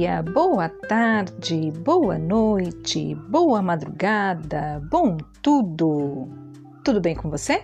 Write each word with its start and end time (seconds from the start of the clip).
dia, 0.00 0.22
boa 0.22 0.66
tarde, 0.66 1.70
boa 1.84 2.16
noite, 2.16 3.14
boa 3.14 3.60
madrugada, 3.60 4.80
bom 4.90 5.18
tudo! 5.42 6.26
Tudo 6.82 7.02
bem 7.02 7.14
com 7.14 7.28
você? 7.28 7.62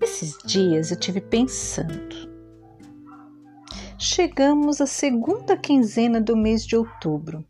Esses 0.00 0.38
dias 0.46 0.90
eu 0.90 0.98
tive 0.98 1.20
pensando. 1.20 2.30
Chegamos 3.98 4.80
à 4.80 4.86
segunda 4.86 5.54
quinzena 5.54 6.18
do 6.18 6.34
mês 6.34 6.66
de 6.66 6.74
outubro. 6.74 7.44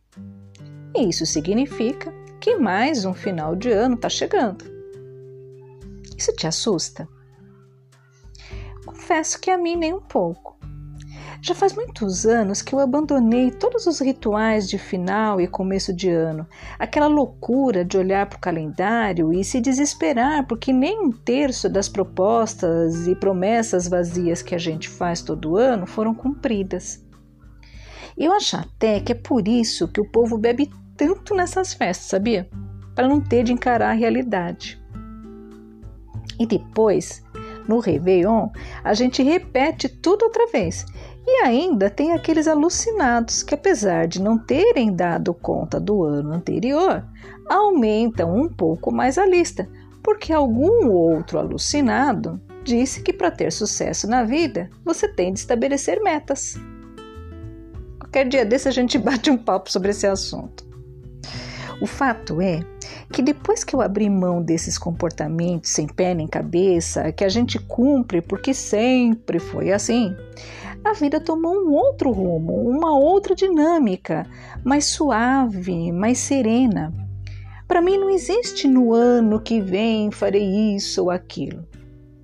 E 0.96 1.08
isso 1.08 1.24
significa 1.24 2.12
que 2.40 2.56
mais 2.56 3.04
um 3.04 3.14
final 3.14 3.54
de 3.54 3.70
ano 3.70 3.94
está 3.94 4.08
chegando. 4.08 4.64
Isso 6.16 6.32
te 6.32 6.48
assusta? 6.48 7.08
Confesso 8.84 9.40
que 9.40 9.52
a 9.52 9.56
mim 9.56 9.76
nem 9.76 9.94
um 9.94 10.00
pouco. 10.00 10.57
Já 11.40 11.54
faz 11.54 11.74
muitos 11.74 12.26
anos 12.26 12.62
que 12.62 12.74
eu 12.74 12.80
abandonei 12.80 13.50
todos 13.50 13.86
os 13.86 14.00
rituais 14.00 14.68
de 14.68 14.76
final 14.76 15.40
e 15.40 15.46
começo 15.46 15.92
de 15.92 16.10
ano, 16.10 16.46
aquela 16.78 17.06
loucura 17.06 17.84
de 17.84 17.96
olhar 17.96 18.26
para 18.26 18.36
o 18.36 18.40
calendário 18.40 19.32
e 19.32 19.44
se 19.44 19.60
desesperar 19.60 20.46
porque 20.48 20.72
nem 20.72 21.00
um 21.00 21.12
terço 21.12 21.68
das 21.68 21.88
propostas 21.88 23.06
e 23.06 23.14
promessas 23.14 23.86
vazias 23.88 24.42
que 24.42 24.54
a 24.54 24.58
gente 24.58 24.88
faz 24.88 25.22
todo 25.22 25.56
ano 25.56 25.86
foram 25.86 26.12
cumpridas. 26.12 27.04
Eu 28.16 28.32
acho 28.32 28.56
até 28.56 28.98
que 28.98 29.12
é 29.12 29.14
por 29.14 29.46
isso 29.46 29.86
que 29.86 30.00
o 30.00 30.10
povo 30.10 30.36
bebe 30.36 30.68
tanto 30.96 31.36
nessas 31.36 31.72
festas, 31.72 32.08
sabia? 32.08 32.50
Para 32.96 33.06
não 33.06 33.20
ter 33.20 33.44
de 33.44 33.52
encarar 33.52 33.90
a 33.90 33.94
realidade. 33.94 34.82
E 36.36 36.44
depois, 36.44 37.22
no 37.68 37.78
Réveillon, 37.78 38.48
a 38.82 38.92
gente 38.92 39.22
repete 39.22 39.88
tudo 39.88 40.24
outra 40.24 40.48
vez 40.48 40.84
e 41.30 41.44
ainda 41.44 41.90
tem 41.90 42.14
aqueles 42.14 42.48
alucinados 42.48 43.42
que, 43.42 43.54
apesar 43.54 44.08
de 44.08 44.22
não 44.22 44.38
terem 44.38 44.90
dado 44.90 45.34
conta 45.34 45.78
do 45.78 46.02
ano 46.02 46.32
anterior, 46.32 47.04
aumentam 47.46 48.34
um 48.34 48.48
pouco 48.48 48.90
mais 48.90 49.18
a 49.18 49.26
lista, 49.26 49.68
porque 50.02 50.32
algum 50.32 50.88
outro 50.90 51.38
alucinado 51.38 52.40
disse 52.64 53.02
que 53.02 53.12
para 53.12 53.30
ter 53.30 53.52
sucesso 53.52 54.08
na 54.08 54.24
vida 54.24 54.70
você 54.82 55.06
tem 55.06 55.30
de 55.30 55.40
estabelecer 55.40 56.02
metas. 56.02 56.56
Qualquer 58.00 58.26
dia 58.26 58.46
desse 58.46 58.66
a 58.66 58.72
gente 58.72 58.96
bate 58.98 59.30
um 59.30 59.36
papo 59.36 59.70
sobre 59.70 59.90
esse 59.90 60.06
assunto. 60.06 60.66
O 61.78 61.86
fato 61.86 62.40
é 62.40 62.60
que 63.12 63.20
depois 63.20 63.64
que 63.64 63.76
eu 63.76 63.82
abri 63.82 64.08
mão 64.08 64.42
desses 64.42 64.78
comportamentos 64.78 65.70
sem 65.70 65.86
pé 65.86 66.14
nem 66.14 66.26
cabeça, 66.26 67.12
que 67.12 67.22
a 67.22 67.28
gente 67.28 67.58
cumpre 67.58 68.22
porque 68.22 68.54
sempre 68.54 69.38
foi 69.38 69.72
assim, 69.72 70.16
a 70.84 70.92
vida 70.92 71.20
tomou 71.20 71.54
um 71.54 71.72
outro 71.72 72.10
rumo, 72.10 72.54
uma 72.68 72.96
outra 72.98 73.34
dinâmica, 73.34 74.26
mais 74.64 74.84
suave, 74.86 75.92
mais 75.92 76.18
serena. 76.18 76.92
Para 77.66 77.82
mim 77.82 77.98
não 77.98 78.08
existe 78.08 78.66
no 78.66 78.92
ano 78.94 79.40
que 79.40 79.60
vem 79.60 80.10
farei 80.10 80.74
isso 80.74 81.02
ou 81.02 81.10
aquilo. 81.10 81.66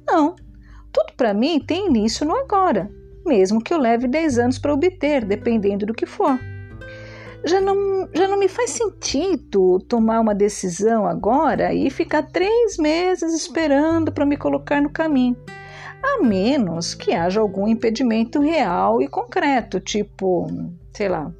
Não, 0.07 0.35
tudo 0.93 1.13
para 1.17 1.35
mim 1.35 1.61
tem 1.61 1.89
início 1.89 2.25
no 2.27 2.35
agora, 2.37 2.91
mesmo 3.27 3.63
que 3.63 3.75
eu 3.75 3.79
leve 3.79 4.07
10 4.07 4.39
anos 4.39 4.59
para 4.59 4.73
obter, 4.73 5.25
dependendo 5.25 5.85
do 5.85 5.95
que 5.95 6.07
for. 6.07 6.39
Já 7.45 7.61
não, 7.61 8.09
já 8.15 8.27
não 8.27 8.39
me 8.39 8.49
faz 8.49 8.71
sentido 8.71 9.79
tomar 9.81 10.21
uma 10.21 10.35
decisão 10.35 11.07
agora 11.07 11.75
e 11.75 11.91
ficar 11.91 12.23
três 12.23 12.79
meses 12.79 13.35
esperando 13.35 14.11
para 14.11 14.25
me 14.25 14.37
colocar 14.37 14.81
no 14.81 14.89
caminho 14.89 15.37
a 16.05 16.23
menos 16.23 16.95
que 16.95 17.13
haja 17.13 17.41
algum 17.41 17.67
impedimento 17.67 18.41
real 18.41 19.01
e 19.01 19.09
concreto, 19.09 19.81
tipo, 19.81 20.47
sei 20.93 21.09
lá, 21.09 21.33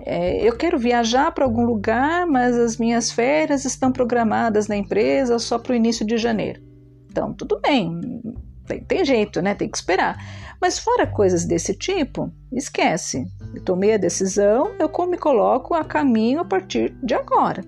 é, 0.00 0.46
eu 0.46 0.56
quero 0.56 0.78
viajar 0.78 1.32
para 1.32 1.44
algum 1.44 1.64
lugar, 1.64 2.26
mas 2.26 2.56
as 2.56 2.76
minhas 2.76 3.10
férias 3.10 3.64
estão 3.64 3.90
programadas 3.90 4.68
na 4.68 4.76
empresa 4.76 5.38
só 5.38 5.58
para 5.58 5.72
o 5.72 5.76
início 5.76 6.06
de 6.06 6.16
janeiro. 6.16 6.62
Então, 7.10 7.34
tudo 7.34 7.58
bem, 7.60 8.22
tem, 8.66 8.80
tem, 8.84 9.04
jeito, 9.04 9.42
né? 9.42 9.54
Tem 9.54 9.68
que 9.68 9.76
esperar. 9.76 10.16
Mas 10.60 10.78
fora 10.78 11.06
coisas 11.06 11.44
desse 11.44 11.74
tipo, 11.74 12.32
esquece. 12.52 13.26
Eu 13.54 13.64
tomei 13.64 13.94
a 13.94 13.98
decisão, 13.98 14.72
eu 14.78 14.90
me 15.08 15.18
coloco 15.18 15.74
a 15.74 15.84
caminho 15.84 16.40
a 16.40 16.44
partir 16.44 16.94
de 17.02 17.14
agora. 17.14 17.64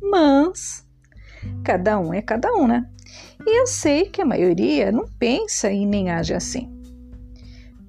Mas 0.00 0.86
cada 1.64 1.98
um 1.98 2.14
é 2.14 2.22
cada 2.22 2.52
um, 2.54 2.66
né? 2.66 2.88
E 3.50 3.60
eu 3.60 3.66
sei 3.66 4.04
que 4.04 4.20
a 4.20 4.26
maioria 4.26 4.92
não 4.92 5.08
pensa 5.18 5.72
e 5.72 5.86
nem 5.86 6.10
age 6.10 6.34
assim. 6.34 6.70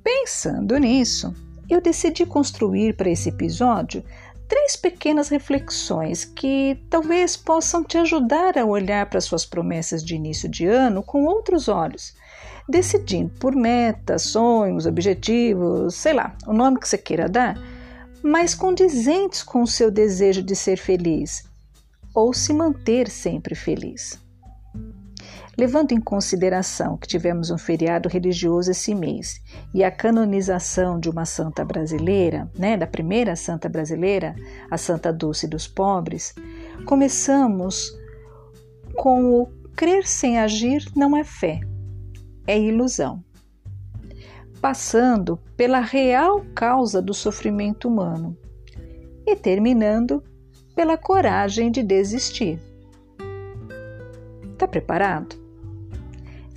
Pensando 0.02 0.78
nisso, 0.78 1.36
eu 1.70 1.82
decidi 1.82 2.26
construir 2.26 2.96
para 2.96 3.10
esse 3.10 3.28
episódio 3.28 4.02
três 4.48 4.78
pequenas 4.78 5.28
reflexões 5.28 6.24
que 6.24 6.82
talvez 6.90 7.36
possam 7.36 7.84
te 7.84 7.98
ajudar 7.98 8.58
a 8.58 8.64
olhar 8.64 9.10
para 9.10 9.20
suas 9.20 9.46
promessas 9.46 10.02
de 10.02 10.16
início 10.16 10.48
de 10.48 10.66
ano 10.66 11.04
com 11.04 11.26
outros 11.26 11.68
olhos, 11.68 12.16
decidindo 12.70 13.34
por 13.38 13.54
metas, 13.54 14.22
sonhos, 14.22 14.86
objetivos, 14.86 15.94
sei 15.94 16.14
lá, 16.14 16.38
o 16.48 16.54
nome 16.54 16.80
que 16.80 16.88
você 16.88 16.98
queira 16.98 17.28
dar, 17.28 17.60
mas 18.24 18.56
condizentes 18.56 19.44
com 19.44 19.62
o 19.64 19.68
seu 19.68 19.92
desejo 19.92 20.42
de 20.42 20.56
ser 20.56 20.78
feliz 20.78 21.44
ou 22.16 22.34
se 22.34 22.54
manter 22.54 23.10
sempre 23.10 23.56
feliz. 23.56 24.29
Levando 25.60 25.92
em 25.92 26.00
consideração 26.00 26.96
que 26.96 27.06
tivemos 27.06 27.52
um 27.52 27.58
feriado 27.58 28.08
religioso 28.08 28.72
esse 28.72 28.96
mês 28.96 29.42
e 29.74 29.84
a 29.84 29.92
canonização 29.92 30.98
de 30.98 31.10
uma 31.10 31.26
santa 31.26 31.66
brasileira, 31.66 32.50
né, 32.58 32.78
da 32.78 32.88
primeira 32.88 33.36
santa 33.36 33.68
brasileira, 33.68 34.34
a 34.72 34.78
Santa 34.78 35.12
Dulce 35.12 35.50
dos 35.50 35.68
Pobres, 35.68 36.34
começamos 36.86 37.92
com 38.96 39.34
o 39.34 39.48
crer 39.76 40.08
sem 40.08 40.40
agir 40.40 40.90
não 40.96 41.18
é 41.18 41.26
fé, 41.26 41.60
é 42.48 42.58
ilusão. 42.58 43.22
Passando 44.62 45.42
pela 45.58 45.82
real 45.82 46.42
causa 46.56 47.02
do 47.02 47.14
sofrimento 47.14 47.90
humano 47.90 48.38
e 49.28 49.36
terminando 49.36 50.24
pela 50.74 50.98
coragem 50.98 51.70
de 51.70 51.84
desistir. 51.84 52.62
Está 54.54 54.66
preparado? 54.66 55.49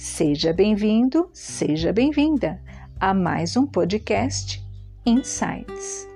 Seja 0.02 0.52
bem-vindo, 0.52 1.30
seja 1.32 1.92
bem-vinda 1.92 2.60
a 2.98 3.14
mais 3.14 3.56
um 3.56 3.64
podcast 3.64 4.60
Insights. 5.06 6.11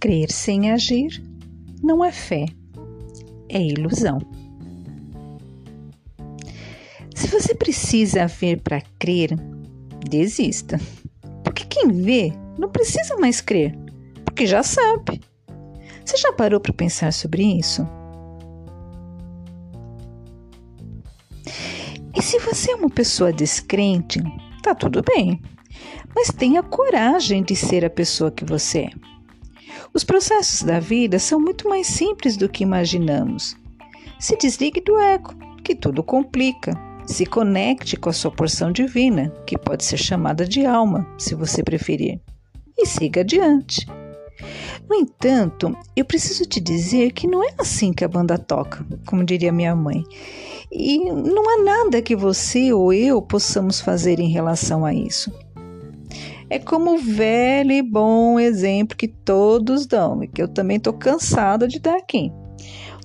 Crer 0.00 0.30
sem 0.30 0.70
agir 0.70 1.22
não 1.82 2.04
é 2.04 2.12
fé, 2.12 2.46
é 3.48 3.60
ilusão. 3.60 4.18
Se 7.16 7.26
você 7.26 7.52
precisa 7.52 8.26
ver 8.28 8.60
para 8.60 8.80
crer, 8.98 9.34
desista. 10.08 10.78
Porque 11.42 11.64
quem 11.64 11.88
vê 11.88 12.32
não 12.56 12.68
precisa 12.68 13.16
mais 13.16 13.40
crer, 13.40 13.76
porque 14.24 14.46
já 14.46 14.62
sabe. 14.62 15.20
Você 16.04 16.16
já 16.16 16.32
parou 16.32 16.60
para 16.60 16.72
pensar 16.72 17.12
sobre 17.12 17.42
isso? 17.42 17.86
E 22.14 22.22
se 22.22 22.38
você 22.38 22.70
é 22.70 22.76
uma 22.76 22.90
pessoa 22.90 23.32
descrente, 23.32 24.20
tá 24.62 24.74
tudo 24.74 25.02
bem, 25.02 25.42
mas 26.14 26.28
tenha 26.28 26.62
coragem 26.62 27.42
de 27.42 27.56
ser 27.56 27.84
a 27.84 27.90
pessoa 27.90 28.30
que 28.30 28.44
você 28.44 28.78
é. 28.78 29.17
Os 29.94 30.04
processos 30.04 30.62
da 30.62 30.78
vida 30.78 31.18
são 31.18 31.40
muito 31.40 31.68
mais 31.68 31.86
simples 31.86 32.36
do 32.36 32.48
que 32.48 32.62
imaginamos. 32.62 33.56
Se 34.18 34.36
desligue 34.36 34.80
do 34.80 34.98
ego, 34.98 35.34
que 35.64 35.74
tudo 35.74 36.02
complica. 36.02 36.72
Se 37.06 37.24
conecte 37.24 37.96
com 37.96 38.10
a 38.10 38.12
sua 38.12 38.30
porção 38.30 38.70
divina, 38.70 39.32
que 39.46 39.56
pode 39.56 39.84
ser 39.84 39.96
chamada 39.96 40.46
de 40.46 40.66
alma, 40.66 41.06
se 41.16 41.34
você 41.34 41.62
preferir, 41.62 42.20
e 42.76 42.84
siga 42.84 43.22
adiante. 43.22 43.86
No 44.88 44.94
entanto, 44.94 45.76
eu 45.96 46.04
preciso 46.04 46.44
te 46.44 46.60
dizer 46.60 47.12
que 47.12 47.26
não 47.26 47.42
é 47.42 47.54
assim 47.58 47.92
que 47.92 48.04
a 48.04 48.08
banda 48.08 48.38
toca, 48.38 48.86
como 49.06 49.24
diria 49.24 49.52
minha 49.52 49.74
mãe. 49.74 50.04
E 50.70 50.98
não 50.98 51.48
há 51.48 51.64
nada 51.64 52.02
que 52.02 52.14
você 52.14 52.72
ou 52.72 52.92
eu 52.92 53.22
possamos 53.22 53.80
fazer 53.80 54.20
em 54.20 54.30
relação 54.30 54.84
a 54.84 54.92
isso. 54.92 55.32
É 56.50 56.58
como 56.58 56.94
o 56.94 56.98
velho 56.98 57.72
e 57.72 57.82
bom 57.82 58.40
exemplo 58.40 58.96
que 58.96 59.08
todos 59.08 59.86
dão 59.86 60.22
e 60.22 60.26
que 60.26 60.42
eu 60.42 60.48
também 60.48 60.78
estou 60.78 60.94
cansada 60.94 61.68
de 61.68 61.78
dar 61.78 61.96
aqui. 61.96 62.32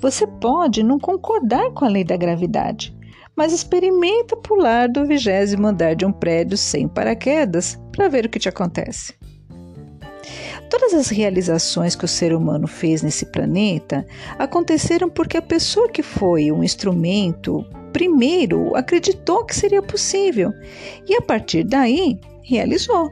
Você 0.01 0.25
pode 0.25 0.81
não 0.81 0.98
concordar 0.98 1.72
com 1.72 1.84
a 1.84 1.90
lei 1.90 2.06
da 2.06 2.16
gravidade, 2.16 2.95
mas 3.36 3.51
experimenta 3.51 4.38
pular 4.38 4.88
do 4.88 5.06
vigésimo 5.06 5.68
andar 5.68 5.95
de 5.95 6.06
um 6.06 6.12
prédio 6.12 6.57
sem 6.57 6.88
paraquedas 6.88 7.78
para 7.92 8.07
ver 8.07 8.25
o 8.25 8.30
que 8.30 8.40
te 8.40 8.48
acontece. 8.48 9.13
Todas 10.69 10.94
as 10.94 11.10
realizações 11.10 11.96
que 11.96 12.06
o 12.06 12.07
ser 12.07 12.34
humano 12.34 12.68
fez 12.68 13.01
nesse 13.01 13.25
planeta 13.25 14.06
aconteceram 14.39 15.10
porque 15.10 15.38
a 15.38 15.42
pessoa 15.42 15.89
que 15.89 16.01
foi 16.01 16.51
um 16.51 16.63
instrumento 16.63 17.63
primeiro 17.92 18.75
acreditou 18.75 19.46
que 19.46 19.56
seria 19.56 19.81
possível 19.81 20.51
e 21.07 21.16
a 21.16 21.22
partir 21.22 21.63
daí 21.63 22.19
realizou. 22.44 23.12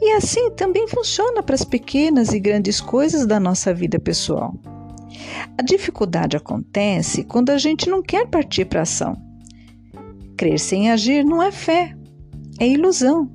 E 0.00 0.12
assim 0.12 0.50
também 0.52 0.86
funciona 0.86 1.42
para 1.42 1.54
as 1.54 1.64
pequenas 1.64 2.32
e 2.32 2.38
grandes 2.38 2.80
coisas 2.80 3.26
da 3.26 3.40
nossa 3.40 3.74
vida 3.74 3.98
pessoal. 3.98 4.54
A 5.56 5.62
dificuldade 5.62 6.36
acontece 6.36 7.24
quando 7.24 7.50
a 7.50 7.58
gente 7.58 7.88
não 7.88 8.02
quer 8.02 8.26
partir 8.28 8.64
para 8.64 8.82
ação. 8.82 9.16
Crer 10.36 10.60
sem 10.60 10.90
agir 10.90 11.24
não 11.24 11.42
é 11.42 11.50
fé, 11.50 11.96
é 12.60 12.68
ilusão. 12.68 13.28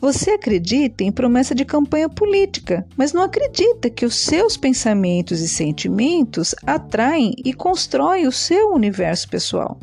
Você 0.00 0.32
acredita 0.32 1.04
em 1.04 1.12
promessa 1.12 1.54
de 1.54 1.64
campanha 1.64 2.08
política, 2.08 2.86
mas 2.96 3.12
não 3.12 3.22
acredita 3.22 3.88
que 3.88 4.04
os 4.04 4.16
seus 4.16 4.56
pensamentos 4.56 5.40
e 5.40 5.48
sentimentos 5.48 6.54
atraem 6.66 7.34
e 7.44 7.52
constroem 7.52 8.26
o 8.26 8.32
seu 8.32 8.72
universo 8.72 9.28
pessoal. 9.28 9.78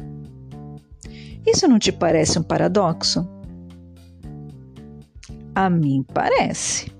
Isso 1.45 1.67
não 1.67 1.79
te 1.79 1.91
parece 1.91 2.39
um 2.39 2.43
paradoxo? 2.43 3.27
A 5.57 5.69
mim 5.69 6.03
parece. 6.13 6.93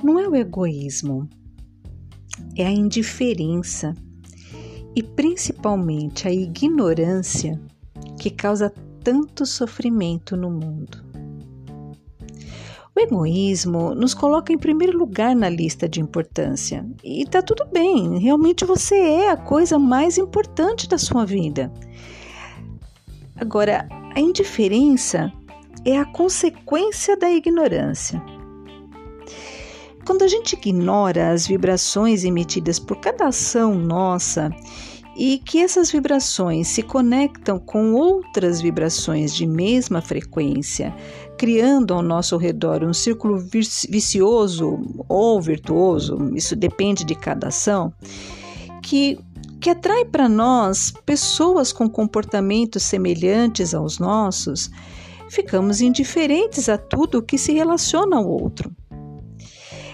Não 0.00 0.16
é 0.16 0.28
o 0.28 0.36
egoísmo, 0.36 1.28
é 2.56 2.64
a 2.64 2.70
indiferença 2.70 3.94
e 4.94 5.02
principalmente 5.02 6.28
a 6.28 6.32
ignorância 6.32 7.60
que 8.20 8.30
causa 8.30 8.70
tanto 9.02 9.46
sofrimento 9.46 10.36
no 10.36 10.50
mundo. 10.50 11.02
O 12.94 13.00
egoísmo 13.00 13.94
nos 13.94 14.12
coloca 14.12 14.52
em 14.52 14.58
primeiro 14.58 14.98
lugar 14.98 15.34
na 15.34 15.48
lista 15.48 15.88
de 15.88 16.02
importância. 16.02 16.86
E 17.02 17.24
tá 17.24 17.40
tudo 17.40 17.64
bem, 17.72 18.18
realmente 18.18 18.66
você 18.66 18.94
é 18.94 19.30
a 19.30 19.38
coisa 19.38 19.78
mais 19.78 20.18
importante 20.18 20.86
da 20.86 20.98
sua 20.98 21.24
vida. 21.24 21.72
Agora, 23.36 23.88
a 24.14 24.20
indiferença 24.20 25.32
é 25.82 25.96
a 25.96 26.04
consequência 26.04 27.16
da 27.16 27.30
ignorância. 27.30 28.22
Quando 30.04 30.24
a 30.24 30.28
gente 30.28 30.52
ignora 30.52 31.30
as 31.30 31.46
vibrações 31.46 32.22
emitidas 32.22 32.78
por 32.78 32.98
cada 33.00 33.28
ação 33.28 33.74
nossa 33.74 34.50
e 35.22 35.36
que 35.36 35.58
essas 35.58 35.92
vibrações 35.92 36.68
se 36.68 36.82
conectam 36.82 37.58
com 37.58 37.92
outras 37.92 38.62
vibrações 38.62 39.34
de 39.34 39.46
mesma 39.46 40.00
frequência, 40.00 40.96
criando 41.36 41.92
ao 41.92 42.00
nosso 42.00 42.38
redor 42.38 42.82
um 42.82 42.94
círculo 42.94 43.38
vicioso 43.38 44.80
ou 45.06 45.38
virtuoso, 45.38 46.34
isso 46.34 46.56
depende 46.56 47.04
de 47.04 47.14
cada 47.14 47.48
ação, 47.48 47.92
que, 48.82 49.18
que 49.60 49.68
atrai 49.68 50.06
para 50.06 50.26
nós 50.26 50.90
pessoas 51.04 51.70
com 51.70 51.86
comportamentos 51.86 52.82
semelhantes 52.82 53.74
aos 53.74 53.98
nossos, 53.98 54.70
ficamos 55.28 55.82
indiferentes 55.82 56.66
a 56.66 56.78
tudo 56.78 57.22
que 57.22 57.36
se 57.36 57.52
relaciona 57.52 58.16
ao 58.16 58.26
outro. 58.26 58.74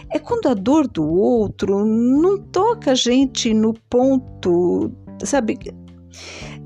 É 0.08 0.20
quando 0.20 0.48
a 0.48 0.54
dor 0.54 0.86
do 0.86 1.04
outro 1.04 1.84
não 1.84 2.38
toca 2.38 2.92
a 2.92 2.94
gente 2.94 3.52
no 3.52 3.74
ponto, 3.90 4.92
sabe? 5.24 5.58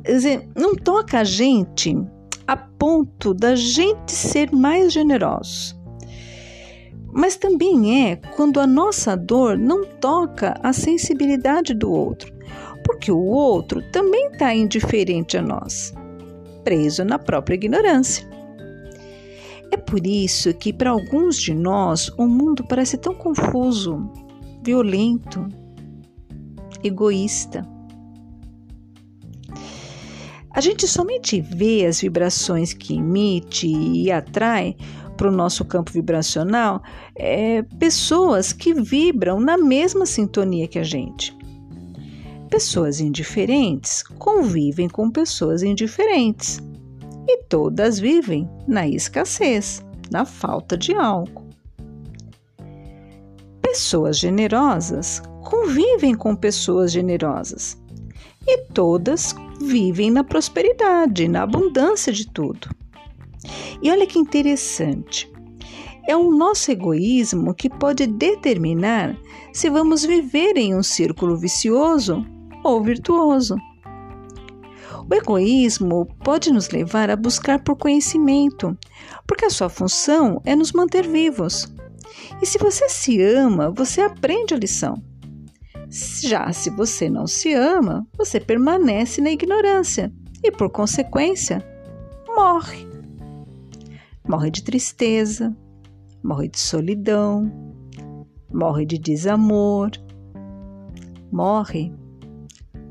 Dizer, 0.05 0.49
não 0.57 0.75
toca 0.75 1.21
a 1.21 1.25
gente 1.25 1.97
a 2.47 2.57
ponto 2.57 3.35
da 3.35 3.55
gente 3.55 4.13
ser 4.13 4.51
mais 4.53 4.93
generoso. 4.93 5.79
Mas 7.13 7.37
também 7.37 8.11
é 8.11 8.17
quando 8.17 8.61
a 8.61 8.67
nossa 8.67 9.17
dor 9.17 9.59
não 9.59 9.85
toca 9.85 10.55
a 10.63 10.73
sensibilidade 10.73 11.75
do 11.75 11.91
outro, 11.91 12.33
porque 12.85 13.11
o 13.11 13.25
outro 13.25 13.83
também 13.91 14.29
está 14.29 14.55
indiferente 14.55 15.37
a 15.37 15.43
nós, 15.43 15.93
preso 16.65 17.05
na 17.05 17.19
própria 17.19 17.57
ignorância. 17.57 18.29
É 19.73 19.77
por 19.77 20.05
isso 20.05 20.53
que, 20.55 20.73
para 20.73 20.91
alguns 20.91 21.37
de 21.37 21.55
nós, 21.55 22.09
o 22.19 22.27
mundo 22.27 22.65
parece 22.69 22.97
tão 22.97 23.15
confuso, 23.15 24.11
violento, 24.63 25.47
egoísta. 26.83 27.67
A 30.53 30.61
gente 30.61 30.87
somente 30.89 31.41
vê 31.41 31.87
as 31.87 32.01
vibrações 32.01 32.73
que 32.73 32.97
emite 32.97 33.69
e 33.69 34.11
atrai 34.11 34.77
para 35.17 35.29
o 35.29 35.33
nosso 35.33 35.65
campo 35.65 35.93
vibracional 35.93 36.83
é, 37.15 37.63
pessoas 37.79 38.53
que 38.53 38.75
vibram 38.75 39.39
na 39.39 39.57
mesma 39.57 40.05
sintonia 40.07 40.67
que 40.67 40.79
a 40.79 40.83
gente. 40.83 41.37
Pessoas 42.49 43.01
indiferentes 43.01 44.03
convivem 44.03 44.89
com 44.89 45.09
pessoas 45.09 45.63
indiferentes 45.63 46.59
e 47.29 47.45
todas 47.45 48.01
vivem 48.01 48.51
na 48.67 48.89
escassez, 48.89 49.85
na 50.11 50.25
falta 50.25 50.77
de 50.77 50.95
algo. 50.95 51.49
Pessoas 53.63 54.19
generosas 54.19 55.23
convivem 55.45 56.15
com 56.15 56.35
pessoas 56.35 56.91
generosas 56.91 57.80
e 58.47 58.59
todas 58.73 59.35
vivem 59.61 60.11
na 60.11 60.25
prosperidade, 60.25 61.29
na 61.29 61.43
abundância 61.43 62.13
de 62.13 62.27
tudo. 62.27 62.69
E 63.83 63.91
olha 63.91 64.07
que 64.07 64.19
interessante. 64.19 65.31
É 66.09 66.17
o 66.17 66.31
nosso 66.31 66.71
egoísmo 66.71 67.55
que 67.55 67.69
pode 67.69 68.07
determinar 68.07 69.17
se 69.53 69.69
vamos 69.71 70.05
viver 70.05 70.57
em 70.57 70.75
um 70.75 70.83
círculo 70.83 71.37
vicioso 71.37 72.25
ou 72.65 72.83
virtuoso. 72.83 73.57
O 75.09 75.15
egoísmo 75.15 76.07
pode 76.25 76.53
nos 76.53 76.71
levar 76.71 77.11
a 77.11 77.17
buscar 77.17 77.63
por 77.63 77.77
conhecimento, 77.77 78.77
porque 79.27 79.45
a 79.45 79.51
sua 79.51 79.69
função 79.69 80.41
é 80.45 80.55
nos 80.55 80.73
manter 80.73 81.07
vivos. 81.07 81.73
E 82.41 82.47
se 82.47 82.59
você 82.59 82.89
se 82.89 83.21
ama, 83.23 83.71
você 83.71 84.01
aprende 84.01 84.55
a 84.55 84.57
lição. 84.57 85.03
Já 85.91 86.53
se 86.53 86.71
você 86.71 87.11
não 87.11 87.27
se 87.27 87.53
ama, 87.53 88.07
você 88.17 88.39
permanece 88.39 89.21
na 89.21 89.31
ignorância 89.31 90.13
e, 90.43 90.53
por 90.53 90.71
consequência, 90.71 91.65
morre. 92.29 92.87
Morre 94.29 94.51
de 94.51 94.63
tristeza, 94.63 95.57
morre 96.23 96.49
de 96.49 96.61
solidão, 96.61 97.51
morre 98.53 98.87
de 98.87 98.99
desamor, 98.99 99.91
morre 101.33 101.93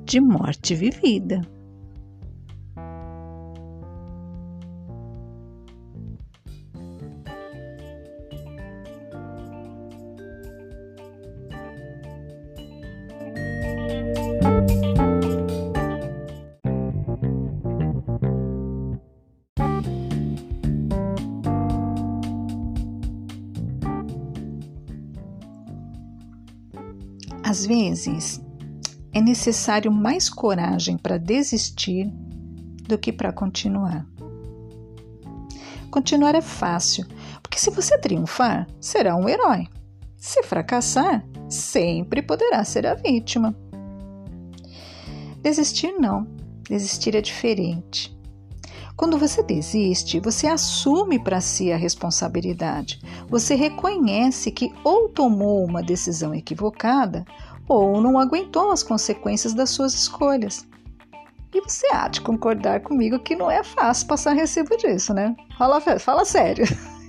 de 0.04 0.20
morte 0.20 0.76
vivida. 0.76 1.42
Vezes, 27.70 28.42
é 29.14 29.22
necessário 29.22 29.92
mais 29.92 30.28
coragem 30.28 30.98
para 30.98 31.20
desistir 31.20 32.12
do 32.88 32.98
que 32.98 33.14
para 33.14 33.32
continuar. 33.32 34.08
Continuar 35.92 36.34
é 36.34 36.42
fácil, 36.42 37.06
porque 37.44 37.60
se 37.60 37.70
você 37.70 37.96
triunfar, 38.00 38.68
será 38.82 39.16
um 39.16 39.30
herói. 39.30 39.68
Se 40.18 40.42
fracassar, 40.42 41.24
sempre 41.48 42.24
poderá 42.24 42.64
ser 42.64 42.88
a 42.88 42.96
vítima. 42.96 43.56
Desistir 45.44 45.92
não, 45.92 46.28
desistir 46.68 47.16
é 47.16 47.22
diferente. 47.22 48.18
Quando 48.96 49.18
você 49.18 49.44
desiste, 49.44 50.20
você 50.20 50.48
assume 50.48 51.20
para 51.20 51.40
si 51.40 51.72
a 51.72 51.78
responsabilidade. 51.78 53.00
Você 53.30 53.54
reconhece 53.54 54.52
que 54.52 54.74
ou 54.84 55.08
tomou 55.08 55.64
uma 55.64 55.84
decisão 55.84 56.34
equivocada 56.34 57.24
ou 57.70 58.02
não 58.02 58.18
aguentou 58.18 58.72
as 58.72 58.82
consequências 58.82 59.54
das 59.54 59.70
suas 59.70 59.94
escolhas. 59.94 60.68
E 61.54 61.62
você 61.62 61.88
há 61.94 62.08
de 62.08 62.22
concordar 62.22 62.82
comigo 62.82 63.20
que 63.20 63.36
não 63.36 63.50
é 63.50 63.64
fácil 63.64 64.08
passar 64.08 64.34
recibo 64.34 64.76
disso, 64.76 65.14
né? 65.14 65.36
Fala, 65.58 65.80
fala 66.00 66.26
sério. 66.26 66.66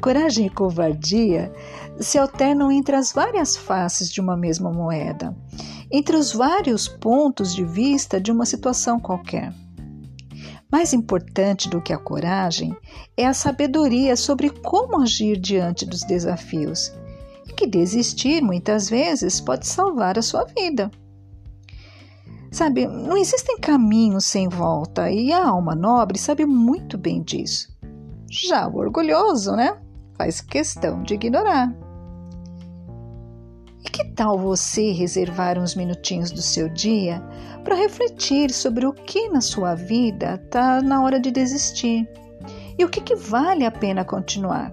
Coragem 0.00 0.46
e 0.46 0.50
covardia 0.50 1.50
se 1.98 2.18
alternam 2.18 2.70
entre 2.70 2.94
as 2.94 3.12
várias 3.12 3.56
faces 3.56 4.10
de 4.10 4.20
uma 4.20 4.36
mesma 4.36 4.70
moeda, 4.70 5.34
entre 5.90 6.16
os 6.16 6.32
vários 6.32 6.86
pontos 6.86 7.54
de 7.54 7.64
vista 7.64 8.20
de 8.20 8.30
uma 8.30 8.44
situação 8.44 9.00
qualquer. 9.00 9.54
Mais 10.70 10.92
importante 10.92 11.68
do 11.68 11.80
que 11.80 11.92
a 11.92 11.98
coragem 11.98 12.76
é 13.16 13.26
a 13.26 13.32
sabedoria 13.32 14.16
sobre 14.16 14.50
como 14.50 15.00
agir 15.00 15.38
diante 15.38 15.86
dos 15.86 16.00
desafios, 16.00 16.92
que 17.54 17.66
desistir 17.66 18.42
muitas 18.42 18.88
vezes 18.88 19.40
pode 19.40 19.66
salvar 19.66 20.18
a 20.18 20.22
sua 20.22 20.44
vida. 20.44 20.90
Sabe, 22.50 22.86
não 22.86 23.16
existem 23.16 23.58
caminhos 23.58 24.26
sem 24.26 24.48
volta 24.48 25.10
e 25.10 25.32
a 25.32 25.48
alma 25.48 25.74
nobre 25.74 26.18
sabe 26.18 26.46
muito 26.46 26.96
bem 26.96 27.22
disso. 27.22 27.68
Já 28.30 28.68
o 28.68 28.76
orgulhoso, 28.76 29.56
né? 29.56 29.76
Faz 30.16 30.40
questão 30.40 31.02
de 31.02 31.14
ignorar. 31.14 31.74
E 33.84 33.90
que 33.90 34.04
tal 34.12 34.38
você 34.38 34.92
reservar 34.92 35.58
uns 35.58 35.74
minutinhos 35.74 36.30
do 36.30 36.40
seu 36.40 36.68
dia 36.68 37.20
para 37.64 37.74
refletir 37.74 38.52
sobre 38.52 38.86
o 38.86 38.92
que 38.92 39.28
na 39.30 39.40
sua 39.40 39.74
vida 39.74 40.40
está 40.44 40.80
na 40.80 41.02
hora 41.02 41.18
de 41.18 41.30
desistir 41.30 42.08
e 42.78 42.84
o 42.84 42.88
que, 42.88 43.00
que 43.00 43.16
vale 43.16 43.64
a 43.64 43.70
pena 43.70 44.04
continuar, 44.04 44.72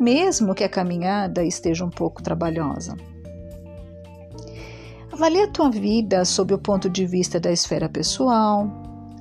mesmo 0.00 0.54
que 0.54 0.64
a 0.64 0.68
caminhada 0.68 1.44
esteja 1.44 1.84
um 1.84 1.90
pouco 1.90 2.22
trabalhosa. 2.22 2.96
Avalie 5.12 5.42
a 5.42 5.48
tua 5.48 5.70
vida 5.70 6.24
sob 6.24 6.54
o 6.54 6.58
ponto 6.58 6.88
de 6.88 7.06
vista 7.06 7.38
da 7.38 7.52
esfera 7.52 7.88
pessoal, 7.88 8.66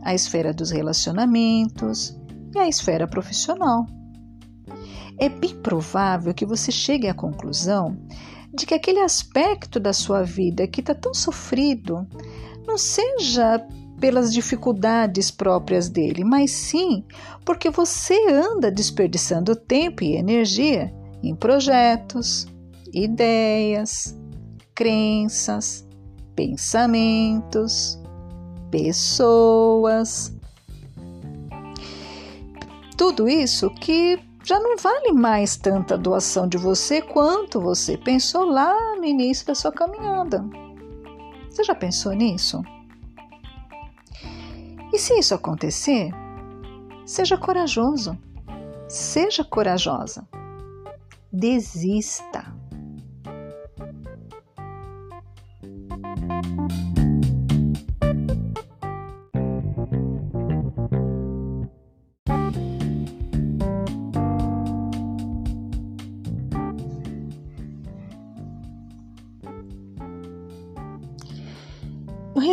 a 0.01 0.15
esfera 0.15 0.53
dos 0.53 0.71
relacionamentos 0.71 2.17
e 2.55 2.57
a 2.57 2.67
esfera 2.69 3.05
profissional. 3.05 3.86
É 5.17 5.27
bem 5.27 5.53
provável 5.57 6.33
que 6.33 6.45
você 6.45 6.71
chegue 6.71 7.09
à 7.09 7.13
conclusão 7.13 7.98
de 8.53 8.65
que 8.65 8.74
aquele 8.74 9.00
aspecto 9.00 9.79
da 9.79 9.91
sua 9.91 10.24
vida 10.24 10.65
que 10.65 10.79
está 10.79 10.95
tão 10.95 11.13
sofrido 11.13 12.07
não 12.65 12.77
seja 12.77 13.62
pelas 14.00 14.34
dificuldades 14.34 15.29
próprias 15.29 15.89
dele, 15.89 16.24
mas 16.24 16.51
sim 16.51 17.03
porque 17.46 17.70
você 17.70 18.15
anda 18.29 18.72
desperdiçando 18.72 19.56
tempo 19.56 20.03
e 20.03 20.15
energia 20.15 20.94
em 21.22 21.36
projetos, 21.36 22.48
ideias, 22.94 24.15
crenças, 24.74 25.88
pensamentos, 26.36 28.00
pessoas. 28.72 30.34
Tudo 32.98 33.27
isso 33.27 33.70
que 33.72 34.20
já 34.44 34.60
não 34.60 34.77
vale 34.77 35.12
mais 35.12 35.58
tanta 35.58 35.98
doação 35.98 36.48
de 36.48 36.58
você 36.58 37.01
quanto 37.01 37.60
você 37.60 37.98
pensou 37.98 38.46
lá 38.46 38.96
no 38.96 39.06
início 39.06 39.46
da 39.46 39.56
sua 39.56 39.72
caminhada. 39.72 40.44
Você 41.50 41.63
já 41.63 41.75
pensou 41.75 42.13
nisso? 42.13 42.62
E 44.91 44.98
se 44.98 45.19
isso 45.19 45.36
acontecer, 45.36 46.12
seja 47.05 47.38
corajoso, 47.38 48.17
seja 48.88 49.43
corajosa. 49.43 50.27
Desista. 51.31 52.53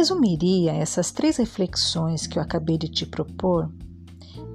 Resumiria 0.07 0.73
essas 0.73 1.11
três 1.11 1.37
reflexões 1.37 2.29
que 2.29 2.39
eu 2.39 2.43
acabei 2.43 2.79
de 2.79 2.89
te 2.89 3.05
propor 3.05 3.69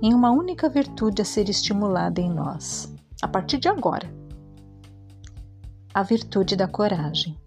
em 0.02 0.14
uma 0.14 0.32
única 0.32 0.70
virtude 0.70 1.22
a 1.22 1.26
ser 1.26 1.50
estimulada 1.50 2.22
em 2.22 2.30
nós, 2.30 2.90
a 3.22 3.28
partir 3.28 3.58
de 3.58 3.68
agora: 3.68 4.10
a 5.94 6.04
virtude 6.04 6.56
da 6.56 6.70
coragem. 6.70 7.38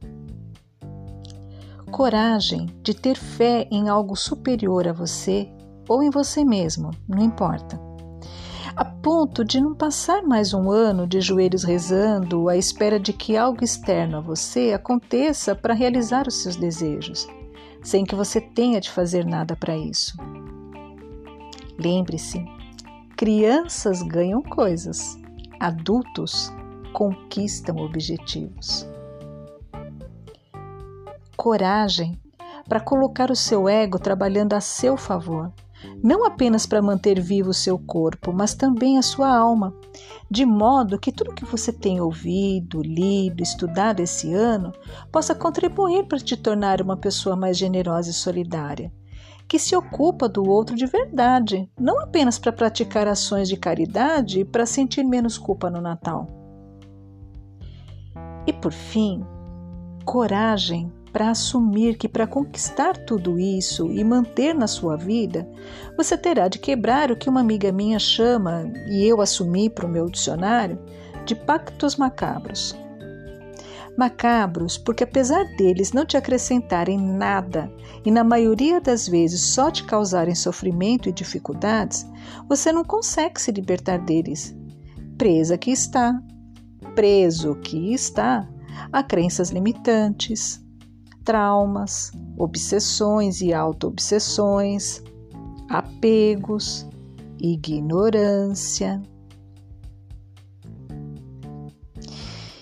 Coragem 1.90 2.66
de 2.82 2.92
ter 2.92 3.16
fé 3.16 3.66
em 3.70 3.88
algo 3.88 4.14
superior 4.14 4.87
a 4.87 4.92
você 4.92 5.50
ou 5.88 6.02
em 6.02 6.11
você 6.11 6.44
mesmo, 6.44 6.90
não 7.08 7.23
importa. 7.23 7.80
A 8.76 8.84
ponto 8.84 9.42
de 9.42 9.62
não 9.62 9.75
passar 9.75 10.23
mais 10.23 10.52
um 10.52 10.70
ano 10.70 11.06
de 11.06 11.23
joelhos 11.23 11.62
rezando 11.62 12.50
à 12.50 12.56
espera 12.56 13.00
de 13.00 13.14
que 13.14 13.34
algo 13.34 13.64
externo 13.64 14.18
a 14.18 14.20
você 14.20 14.73
aconteça 14.75 15.54
para 15.54 15.73
realizar 15.73 16.28
os 16.28 16.42
seus 16.42 16.56
desejos 16.56 17.26
sem 17.84 18.04
que 18.04 18.16
você 18.16 18.40
tenha 18.40 18.80
de 18.80 18.90
fazer 18.90 19.24
nada 19.24 19.54
para 19.54 19.76
isso. 19.76 20.16
Lembre-se: 21.78 22.44
crianças 23.16 24.02
ganham 24.02 24.42
coisas, 24.42 25.16
adultos 25.60 26.52
conquistam 26.92 27.76
objetivos. 27.76 28.88
Coragem 31.36 32.18
para 32.68 32.80
colocar 32.80 33.30
o 33.30 33.36
seu 33.36 33.68
ego 33.68 33.98
trabalhando 33.98 34.54
a 34.54 34.60
seu 34.60 34.96
favor 34.96 35.52
não 36.02 36.24
apenas 36.24 36.66
para 36.66 36.82
manter 36.82 37.20
vivo 37.20 37.50
o 37.50 37.54
seu 37.54 37.78
corpo, 37.78 38.32
mas 38.32 38.54
também 38.54 38.98
a 38.98 39.02
sua 39.02 39.34
alma, 39.34 39.74
de 40.30 40.44
modo 40.44 40.98
que 40.98 41.12
tudo 41.12 41.34
que 41.34 41.44
você 41.44 41.72
tem 41.72 42.00
ouvido, 42.00 42.82
lido, 42.82 43.42
estudado 43.42 44.00
esse 44.00 44.32
ano 44.34 44.72
possa 45.10 45.34
contribuir 45.34 46.04
para 46.06 46.18
te 46.18 46.36
tornar 46.36 46.82
uma 46.82 46.96
pessoa 46.96 47.36
mais 47.36 47.56
generosa 47.56 48.10
e 48.10 48.14
solidária, 48.14 48.92
que 49.48 49.58
se 49.58 49.74
ocupa 49.74 50.28
do 50.28 50.48
outro 50.48 50.76
de 50.76 50.86
verdade, 50.86 51.70
não 51.78 52.00
apenas 52.00 52.38
para 52.38 52.52
praticar 52.52 53.06
ações 53.06 53.48
de 53.48 53.56
caridade 53.56 54.40
e 54.40 54.44
para 54.44 54.66
sentir 54.66 55.04
menos 55.04 55.38
culpa 55.38 55.70
no 55.70 55.80
Natal. 55.80 56.28
E 58.46 58.52
por 58.52 58.72
fim, 58.72 59.24
coragem 60.04 60.92
para 61.14 61.30
assumir 61.30 61.97
que 61.97 62.09
para 62.09 62.26
conquistar 62.26 62.97
tudo 62.97 63.38
isso 63.38 63.88
e 63.92 64.02
manter 64.02 64.52
na 64.52 64.66
sua 64.66 64.97
vida, 64.97 65.49
você 65.97 66.18
terá 66.18 66.49
de 66.49 66.59
quebrar 66.59 67.12
o 67.12 67.16
que 67.16 67.28
uma 67.28 67.40
amiga 67.40 67.71
minha 67.71 68.00
chama, 68.00 68.68
e 68.88 69.06
eu 69.06 69.21
assumi 69.21 69.71
para 69.71 69.87
o 69.87 69.88
meu 69.88 70.11
dicionário, 70.11 70.76
de 71.25 71.37
pactos 71.37 71.94
macabros. 71.94 72.76
Macabros 73.97 74.76
porque, 74.76 75.04
apesar 75.04 75.44
deles 75.56 75.92
não 75.92 76.04
te 76.04 76.16
acrescentarem 76.16 76.99
nada 76.99 77.73
e, 78.04 78.11
na 78.11 78.25
maioria 78.25 78.80
das 78.80 79.06
vezes, 79.06 79.40
só 79.40 79.71
te 79.71 79.85
causarem 79.85 80.35
sofrimento 80.35 81.09
e 81.09 81.12
dificuldades, 81.12 82.04
você 82.49 82.73
não 82.73 82.83
consegue 82.83 83.40
se 83.40 83.52
libertar 83.52 84.00
deles. 84.00 84.52
Presa 85.16 85.56
que 85.56 85.71
está, 85.71 86.21
preso 86.97 87.54
que 87.54 87.94
está 87.94 88.49
a 88.92 89.00
crenças 89.00 89.50
limitantes, 89.50 90.63
traumas, 91.24 92.12
obsessões 92.36 93.40
e 93.40 93.52
auto-obsessões, 93.52 95.02
apegos, 95.68 96.86
ignorância. 97.40 99.02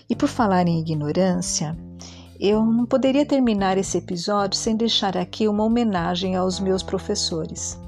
E 0.09 0.14
por 0.14 0.28
falar 0.28 0.69
em 0.69 0.81
ignorância, 0.81 1.76
eu 2.38 2.64
não 2.64 2.87
poderia 2.87 3.25
terminar 3.25 3.78
esse 3.78 3.99
episódio 3.99 4.59
sem 4.59 4.76
deixar 4.76 5.16
aqui 5.16 5.49
uma 5.49 5.64
homenagem 5.64 6.37
aos 6.37 6.61
meus 6.61 6.83
professores. 6.83 7.81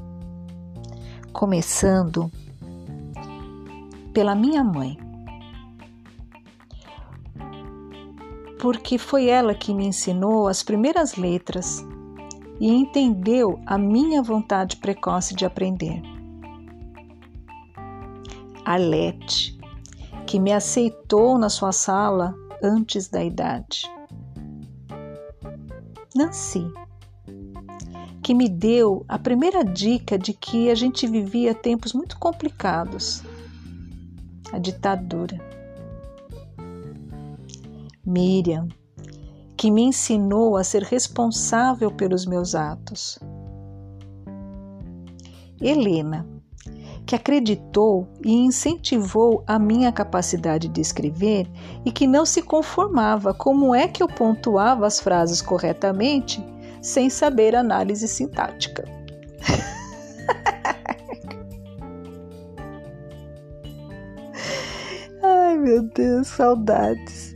Começando 1.32 2.30
pela 4.12 4.34
minha 4.34 4.62
mãe. 4.62 5.03
Porque 8.64 8.96
foi 8.96 9.28
ela 9.28 9.54
que 9.54 9.74
me 9.74 9.84
ensinou 9.84 10.48
as 10.48 10.62
primeiras 10.62 11.16
letras 11.16 11.84
e 12.58 12.66
entendeu 12.66 13.60
a 13.66 13.76
minha 13.76 14.22
vontade 14.22 14.78
precoce 14.78 15.34
de 15.34 15.44
aprender. 15.44 16.00
Alete, 18.64 19.58
que 20.26 20.40
me 20.40 20.50
aceitou 20.50 21.36
na 21.36 21.50
sua 21.50 21.72
sala 21.72 22.34
antes 22.62 23.06
da 23.06 23.22
idade. 23.22 23.82
Nancy, 26.16 26.66
que 28.22 28.32
me 28.32 28.48
deu 28.48 29.04
a 29.06 29.18
primeira 29.18 29.62
dica 29.62 30.18
de 30.18 30.32
que 30.32 30.70
a 30.70 30.74
gente 30.74 31.06
vivia 31.06 31.54
tempos 31.54 31.92
muito 31.92 32.18
complicados 32.18 33.22
a 34.50 34.58
ditadura. 34.58 35.53
Miriam, 38.06 38.68
que 39.56 39.70
me 39.70 39.82
ensinou 39.82 40.56
a 40.56 40.64
ser 40.64 40.82
responsável 40.82 41.90
pelos 41.90 42.26
meus 42.26 42.54
atos. 42.54 43.18
Helena, 45.60 46.26
que 47.06 47.14
acreditou 47.14 48.08
e 48.24 48.32
incentivou 48.32 49.44
a 49.46 49.56
minha 49.58 49.92
capacidade 49.92 50.68
de 50.68 50.80
escrever 50.80 51.46
e 51.84 51.92
que 51.92 52.06
não 52.06 52.24
se 52.26 52.42
conformava 52.42 53.34
como 53.34 53.74
é 53.74 53.88
que 53.88 54.02
eu 54.02 54.08
pontuava 54.08 54.86
as 54.86 55.00
frases 55.00 55.42
corretamente 55.42 56.44
sem 56.82 57.08
saber 57.08 57.56
análise 57.56 58.06
sintática. 58.06 58.84
Ai 65.22 65.56
meu 65.56 65.82
Deus, 65.82 66.28
saudades. 66.28 67.33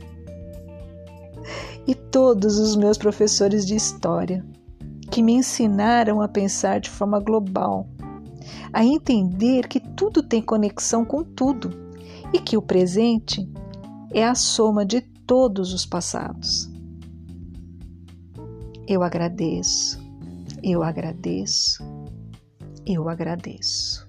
E 1.87 1.95
todos 1.95 2.59
os 2.59 2.75
meus 2.75 2.97
professores 2.97 3.65
de 3.65 3.75
história 3.75 4.45
que 5.11 5.23
me 5.23 5.33
ensinaram 5.33 6.21
a 6.21 6.27
pensar 6.27 6.79
de 6.79 6.89
forma 6.89 7.19
global 7.19 7.87
a 8.71 8.83
entender 8.83 9.67
que 9.67 9.79
tudo 9.79 10.21
tem 10.21 10.41
conexão 10.41 11.03
com 11.03 11.23
tudo 11.23 11.71
e 12.33 12.39
que 12.39 12.57
o 12.57 12.61
presente 12.61 13.47
é 14.11 14.23
a 14.25 14.35
soma 14.35 14.85
de 14.85 15.01
todos 15.01 15.73
os 15.73 15.85
passados. 15.85 16.69
Eu 18.87 19.03
agradeço, 19.03 19.99
eu 20.63 20.83
agradeço, 20.83 21.83
eu 22.85 23.07
agradeço. 23.07 24.08